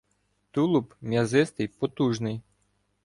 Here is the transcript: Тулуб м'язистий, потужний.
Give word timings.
Тулуб 0.51 0.95
м'язистий, 1.01 1.67
потужний. 1.67 2.41